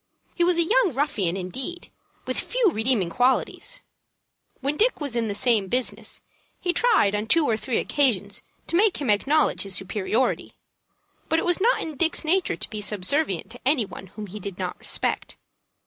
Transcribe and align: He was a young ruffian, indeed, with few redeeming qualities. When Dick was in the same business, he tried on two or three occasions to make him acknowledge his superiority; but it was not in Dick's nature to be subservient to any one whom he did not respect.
He 0.33 0.43
was 0.43 0.57
a 0.57 0.63
young 0.63 0.93
ruffian, 0.95 1.37
indeed, 1.37 1.91
with 2.25 2.39
few 2.39 2.71
redeeming 2.71 3.11
qualities. 3.11 3.83
When 4.59 4.75
Dick 4.75 4.99
was 4.99 5.15
in 5.15 5.27
the 5.27 5.35
same 5.35 5.67
business, 5.67 6.23
he 6.59 6.73
tried 6.73 7.13
on 7.13 7.27
two 7.27 7.45
or 7.47 7.55
three 7.55 7.77
occasions 7.77 8.41
to 8.65 8.75
make 8.75 8.97
him 8.97 9.11
acknowledge 9.11 9.61
his 9.61 9.75
superiority; 9.75 10.53
but 11.29 11.37
it 11.37 11.45
was 11.45 11.61
not 11.61 11.83
in 11.83 11.97
Dick's 11.97 12.25
nature 12.25 12.55
to 12.55 12.69
be 12.71 12.81
subservient 12.81 13.51
to 13.51 13.59
any 13.63 13.85
one 13.85 14.07
whom 14.07 14.25
he 14.25 14.39
did 14.39 14.57
not 14.57 14.79
respect. 14.79 15.37